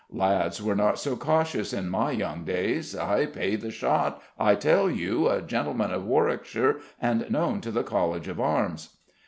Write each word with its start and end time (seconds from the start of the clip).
"Lads 0.09 0.63
were 0.63 0.73
not 0.75 0.97
so 0.97 1.15
cautious 1.15 1.73
in 1.73 1.87
my 1.87 2.09
young 2.09 2.43
days. 2.43 2.95
I 2.95 3.27
pay 3.27 3.55
the 3.55 3.69
shot, 3.69 4.19
I 4.39 4.55
tell 4.55 4.89
you 4.89 5.29
a 5.29 5.43
gentleman 5.43 5.91
of 5.91 6.07
Warwickshire 6.07 6.77
and 6.99 7.29
known 7.29 7.61
to 7.61 7.69
the 7.69 7.83
College 7.83 8.27
of 8.27 8.39
Arms." 8.39 8.97